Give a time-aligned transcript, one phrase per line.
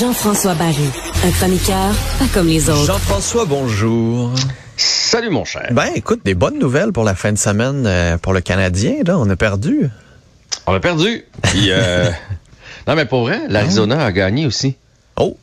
[0.00, 0.88] Jean-François Barry,
[1.24, 2.86] un chroniqueur pas comme les autres.
[2.86, 4.30] Jean-François, bonjour.
[4.78, 5.68] Salut mon cher.
[5.72, 8.94] Ben écoute, des bonnes nouvelles pour la fin de semaine euh, pour le Canadien.
[9.06, 9.90] Là, on a perdu.
[10.66, 11.24] On a perdu.
[11.42, 12.10] Puis, euh,
[12.86, 14.76] non mais pour vrai, l'Arizona a gagné aussi.
[15.16, 15.36] Oh.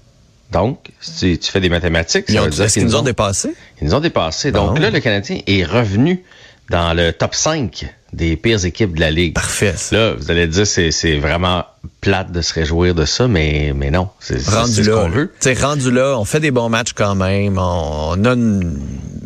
[0.51, 3.53] Donc, si tu fais des mathématiques, Ils ça veut dire qu'ils nous ont dépassés.
[3.81, 4.51] Ils nous ont dépassés.
[4.51, 4.67] Bon.
[4.67, 6.23] Donc là, le Canadien est revenu
[6.69, 9.35] dans le top 5 des pires équipes de la Ligue.
[9.35, 9.73] Parfait.
[9.75, 9.95] ça.
[9.95, 11.65] Là, vous allez dire, c'est, c'est vraiment
[12.01, 14.09] plate de se réjouir de ça, mais, mais non.
[14.19, 15.03] C'est, rendu c'est ce là.
[15.03, 15.27] qu'on veut.
[15.39, 17.57] Tu sais, rendu là, on fait des bons matchs quand même.
[17.59, 18.79] On, on a une,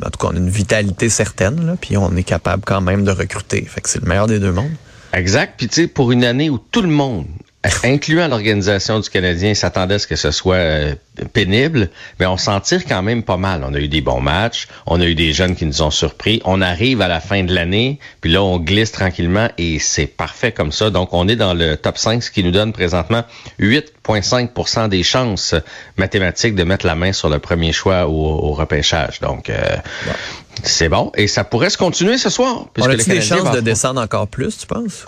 [0.06, 3.06] en tout cas, on a une vitalité certaine, là, puis on est capable quand même
[3.06, 3.64] de recruter.
[3.66, 4.72] Fait que c'est le meilleur des deux mondes.
[5.14, 5.54] Exact.
[5.58, 7.26] Puis tu sais, pour une année où tout le monde,
[7.84, 10.96] incluant l'organisation du Canadien, s'attendait à ce que ce soit euh,
[11.32, 13.64] pénible, mais on s'en tire quand même pas mal.
[13.66, 16.42] On a eu des bons matchs, on a eu des jeunes qui nous ont surpris.
[16.46, 20.52] On arrive à la fin de l'année, puis là, on glisse tranquillement et c'est parfait
[20.52, 20.90] comme ça.
[20.90, 23.24] Donc, on est dans le top 5, ce qui nous donne présentement
[23.60, 25.56] 8,5% des chances
[25.98, 29.20] mathématiques de mettre la main sur le premier choix au, au repêchage.
[29.22, 29.78] Donc, euh,
[30.62, 31.12] c'est bon.
[31.16, 32.68] Et ça pourrait se continuer ce soir.
[32.78, 35.06] On a des chances de descendre encore plus, tu penses?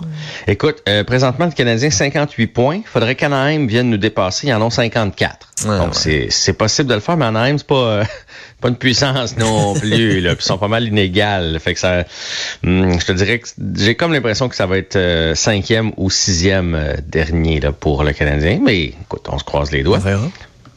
[0.47, 2.81] Écoute, euh, présentement, le Canadien, 58 points.
[2.85, 4.47] Faudrait qu'Anaheim vienne nous dépasser.
[4.47, 5.47] Ils en ont 54.
[5.65, 6.27] Ouais, Donc, ouais.
[6.29, 8.03] c'est possible de le faire, mais Anaheim, c'est pas, euh,
[8.61, 10.19] pas une puissance non plus.
[10.21, 10.35] Là.
[10.35, 11.59] Puis Ils sont pas mal inégales.
[11.59, 12.03] Fait que ça,
[12.65, 16.09] hum, je te dirais que j'ai comme l'impression que ça va être euh, cinquième ou
[16.09, 18.59] sixième dernier là, pour le Canadien.
[18.63, 19.99] Mais écoute, on se croise les On doigts.
[19.99, 20.27] verra.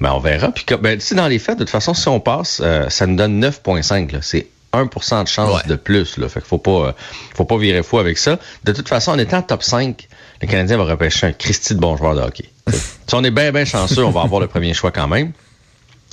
[0.00, 0.52] Ben, on verra.
[0.52, 3.16] Puis, ben, tu sais, dans les faits, de toute façon, si on passe, ça nous
[3.16, 4.12] donne 9,5.
[4.12, 4.18] là.
[4.22, 5.68] C'est 1% de chance Ouais.
[5.68, 6.16] de plus.
[6.18, 6.28] Là.
[6.28, 6.92] Fait qu'il faut pas, euh,
[7.36, 8.38] faut pas virer fou avec ça.
[8.64, 10.08] De toute façon, en étant top 5,
[10.42, 12.50] le Canadien va repêcher un Christy de bon joueur de hockey.
[12.72, 15.32] si on est bien, bien chanceux, on va avoir le premier choix quand même.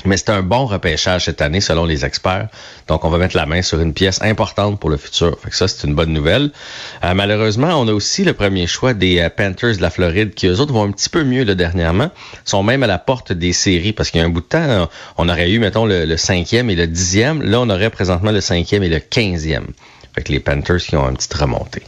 [0.05, 2.47] Mais c'est un bon repêchage cette année, selon les experts.
[2.87, 5.37] Donc, on va mettre la main sur une pièce importante pour le futur.
[5.41, 6.51] Fait que ça, c'est une bonne nouvelle.
[7.03, 10.47] Euh, malheureusement, on a aussi le premier choix des euh, Panthers de la Floride, qui
[10.47, 12.11] eux autres vont un petit peu mieux là, dernièrement.
[12.43, 14.89] sont même à la porte des séries, parce qu'il y a un bout de temps,
[15.17, 17.41] on aurait eu, mettons, le, le cinquième et le dixième.
[17.41, 19.67] Là, on aurait présentement le cinquième et le quinzième.
[20.15, 21.81] Fait que les Panthers qui ont une petite remontée.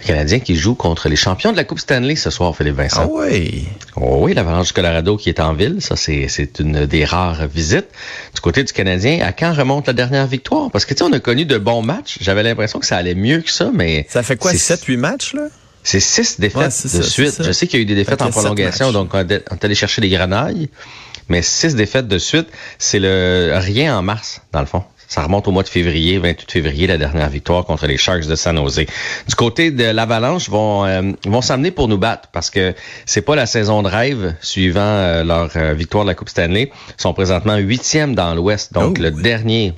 [0.00, 3.02] Le Canadien qui joue contre les champions de la Coupe Stanley ce soir, Philippe Vincent.
[3.04, 3.68] Ah oui.
[3.94, 7.46] Oh oui, l'Avalanche du Colorado qui est en ville, ça c'est c'est une des rares
[7.46, 7.86] visites.
[8.34, 10.70] Du côté du Canadien, à quand remonte la dernière victoire?
[10.72, 12.18] Parce que tu sais, on a connu de bons matchs.
[12.20, 15.34] J'avais l'impression que ça allait mieux que ça, mais Ça fait quoi, c'est- 7-8 matchs,
[15.34, 15.42] là?
[15.84, 17.42] C'est six défaites Ouais, de ça, suite.
[17.44, 19.54] Je sais qu'il y a eu des défaites Fait en prolongation, donc on est on
[19.54, 20.68] est allé chercher des grenailles.
[21.28, 24.82] Mais six défaites de suite, c'est le rien en mars, dans le fond.
[25.08, 28.36] Ça remonte au mois de février, 28 février, la dernière victoire contre les Sharks de
[28.36, 28.84] San Jose.
[29.26, 32.74] Du côté de l'Avalanche, vont euh, vont s'amener pour nous battre parce que
[33.06, 36.70] c'est pas la saison de rêve suivant euh, leur euh, victoire de la Coupe Stanley.
[36.90, 39.72] Ils sont présentement huitième dans l'Ouest, donc Oh, le dernier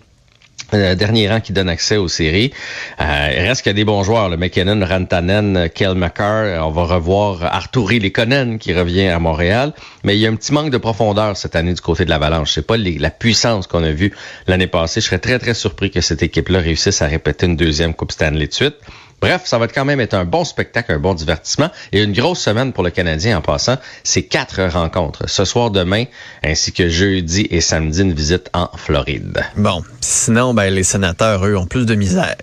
[0.75, 2.53] euh, dernier rang qui donne accès aux séries.
[3.01, 6.67] Euh, il reste qu'il y a des bons joueurs, le McKinnon, Rantanen, Kel McCarr.
[6.67, 9.73] On va revoir Arturi Lekonen qui revient à Montréal.
[10.05, 12.53] Mais il y a un petit manque de profondeur cette année du côté de l'Avalanche.
[12.55, 14.13] C'est pas la puissance qu'on a vue
[14.47, 15.01] l'année passée.
[15.01, 18.47] Je serais très, très surpris que cette équipe-là réussisse à répéter une deuxième Coupe Stanley
[18.47, 18.77] de suite.
[19.21, 22.41] Bref, ça va quand même être un bon spectacle, un bon divertissement et une grosse
[22.41, 23.77] semaine pour le Canadien en passant.
[24.03, 25.29] C'est quatre rencontres.
[25.29, 26.05] Ce soir, demain,
[26.43, 29.45] ainsi que jeudi et samedi, une visite en Floride.
[29.57, 29.83] Bon.
[30.01, 32.37] Sinon, ben, les sénateurs, eux, ont plus de misère.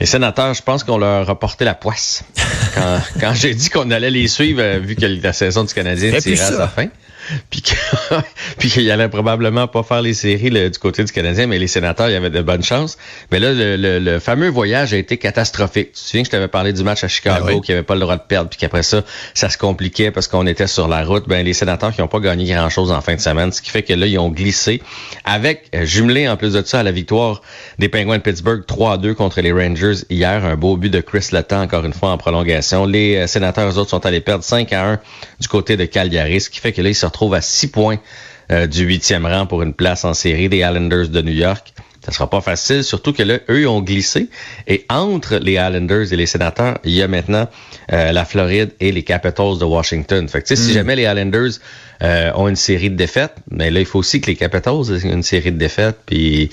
[0.00, 2.24] Les sénateurs, je pense qu'on leur a porté la poisse.
[2.74, 6.16] Quand, quand j'ai dit qu'on allait les suivre, euh, vu que la saison du Canadien
[6.20, 6.86] tirait à sa fin.
[7.50, 7.70] Puis que-
[8.58, 11.66] puis qu'il allait probablement pas faire les séries là, du côté du Canadien, mais les
[11.66, 12.98] sénateurs, il y avait de bonnes chances.
[13.30, 15.88] Mais là, le, le- le fameux voyage a été catastrophique.
[15.92, 17.60] Tu te souviens que je t'avais parlé du match à Chicago, Ben oui.
[17.60, 19.02] qui avait pas le droit de perdre, puis qu'après ça,
[19.34, 21.28] ça se compliquait parce qu'on était sur la route.
[21.28, 23.82] Ben, les sénateurs qui n'ont pas gagné grand-chose en fin de semaine, ce qui fait
[23.82, 24.82] que là, ils ont glissé
[25.24, 27.42] avec, euh, jumelé en plus de ça, à la victoire
[27.78, 30.44] des Penguins de Pittsburgh 3 à 2 contre les Rangers hier.
[30.44, 32.86] Un beau but de Chris Letang, encore une fois, en prolongation.
[32.86, 35.00] Les euh, sénateurs, eux autres, sont allés perdre 5 à 1
[35.40, 37.98] du côté de Calgary, ce qui fait que là, ils se retrouvent à 6 points
[38.50, 41.72] euh, du huitième rang pour une place en série des Islanders de New York.
[42.04, 44.30] Ça sera pas facile, surtout que là, eux ont glissé.
[44.66, 47.46] Et entre les Islanders et les Sénateurs, il y a maintenant
[47.92, 50.26] euh, la Floride et les Capitals de Washington.
[50.26, 50.74] Fait que, tu sais, si Mm.
[50.74, 51.50] jamais les Islanders
[52.02, 55.12] euh, ont une série de défaites, mais là, il faut aussi que les Capitals aient
[55.12, 56.48] une série de défaites, puis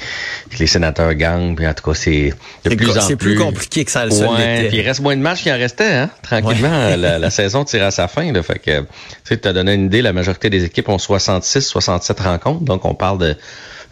[0.51, 1.55] que les Sénateurs gagnent.
[1.55, 2.33] Puis en tout cas, c'est
[2.65, 3.37] de plus c'est plus...
[3.37, 5.93] compliqué que ça le seul Ouais, puis il reste moins de matchs qu'il en restait,
[5.93, 6.09] hein?
[6.23, 8.33] Tranquillement, la, la saison tire à sa fin.
[8.33, 8.85] Là, fait que, tu
[9.23, 12.85] sais, tu as donné une idée, la majorité des équipes ont 66, 67 rencontres, donc
[12.85, 13.35] on parle de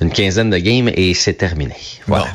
[0.02, 1.74] une quinzaine de games et c'est terminé.
[2.08, 2.28] Voilà.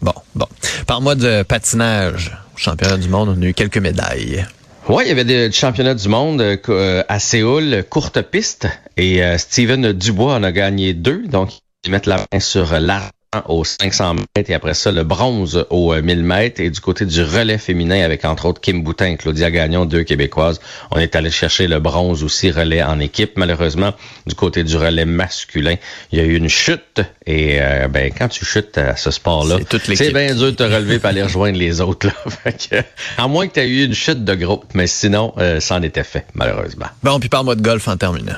[0.00, 0.46] Bon, bon, bon.
[0.86, 2.36] Parle-moi de patinage.
[2.56, 4.46] Championnat du monde, on a eu quelques médailles.
[4.88, 8.68] Ouais, il y avait des- du championnat du monde euh, euh, à Séoul, courte piste,
[8.96, 11.50] et euh, Steven Dubois en a gagné deux, donc
[11.84, 13.08] ils mettent la main sur l'argent
[13.46, 17.06] aux 500 mètres et après ça le bronze aux euh, 1000 mètres et du côté
[17.06, 20.60] du relais féminin avec entre autres Kim Boutin et Claudia Gagnon, deux québécoises.
[20.90, 23.34] On est allé chercher le bronze aussi relais en équipe.
[23.36, 23.92] Malheureusement,
[24.26, 25.76] du côté du relais masculin,
[26.10, 29.58] il y a eu une chute et euh, ben quand tu chutes à ce sport-là,
[29.94, 32.08] C'est bien dur de te relever et aller rejoindre les autres.
[32.08, 32.14] Là.
[32.42, 32.76] Fait que,
[33.16, 35.82] à moins que tu aies eu une chute de groupe, mais sinon, euh, ça en
[35.82, 36.86] était fait, malheureusement.
[37.04, 38.36] Bon, puis parle-moi de golf en terminant.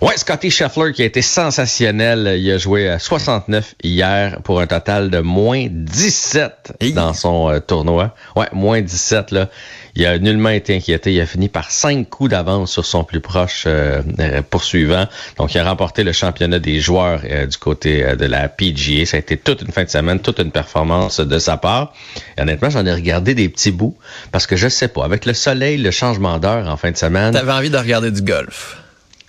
[0.00, 2.36] Ouais, Scotty Scheffler qui a été sensationnel.
[2.38, 6.92] Il a joué à 69 hier pour un total de moins 17 Hey.
[6.92, 8.14] dans son euh, tournoi.
[8.36, 9.48] Ouais, moins 17 là.
[9.96, 11.12] Il a nullement été inquiété.
[11.14, 15.06] Il a fini par cinq coups d'avance sur son plus proche euh, euh, poursuivant.
[15.38, 19.06] Donc, il a remporté le championnat des joueurs euh, du côté euh, de la PGA.
[19.06, 21.92] Ça a été toute une fin de semaine, toute une performance de sa part.
[22.36, 23.96] Et honnêtement, j'en ai regardé des petits bouts
[24.32, 27.32] parce que je sais pas, avec le soleil, le changement d'heure en fin de semaine,
[27.32, 28.78] T'avais envie de regarder du golf.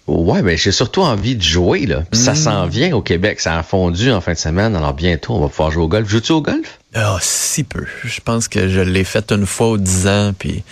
[0.07, 2.03] Ouais, mais j'ai surtout envie de jouer, là.
[2.11, 2.35] Ça Mm.
[2.35, 3.39] s'en vient au Québec.
[3.41, 4.75] Ça a fondu en fin de semaine.
[4.75, 6.07] Alors bientôt, on va pouvoir jouer au golf.
[6.07, 6.79] Joues-tu au golf?
[6.93, 7.85] Ah, si peu.
[8.03, 10.63] Je pense que je l'ai fait une fois aux 10 ans, puis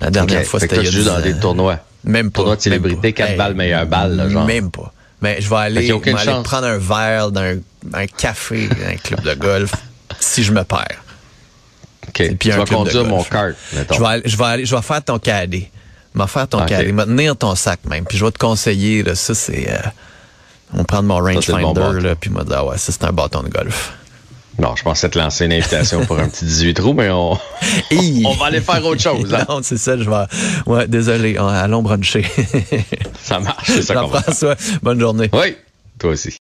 [0.00, 1.20] la dernière fois, c'était il y a tu joues 10 dans ans.
[1.22, 1.78] des tournois.
[2.04, 2.36] Même pas.
[2.40, 4.46] Tournoi de célébrité, quatre balles, meilleure balle, là, genre.
[4.46, 4.92] Même pas.
[5.22, 7.56] Mais je vais aller, aucune je vais aller prendre un verre dans un,
[7.94, 9.72] un café, dans un club de golf,
[10.20, 11.02] si je me perds.
[12.08, 12.36] OK.
[12.38, 13.94] puis tu vas conduire mon kart, mettons.
[13.96, 15.68] Je vais, aller, je vais aller, je vais faire ton cadet.
[16.16, 16.66] Vais faire ton Ok.
[16.68, 16.88] cadet.
[16.88, 18.04] Je vais tenir ton sac même.
[18.04, 19.76] Puis je vais te conseiller, là, ça c'est, euh,
[20.72, 23.12] on va prendre mon bon rangefinder, là, puis moi dire, ah ouais, ça c'est un
[23.12, 23.92] bâton de golf.
[24.58, 27.32] Non, je pensais te lancer une invitation pour un petit 18 trous, mais on,
[27.92, 29.34] on va aller faire autre chose.
[29.34, 29.44] Hein?
[29.46, 30.24] non, c'est ça, je vais,
[30.64, 32.24] ouais, désolé, on- allons bruncher.
[33.22, 34.56] Ça marche, c'est ça qu'on va faire.
[34.82, 35.28] Bonne journée.
[35.34, 35.54] Oui,
[35.98, 36.34] toi aussi.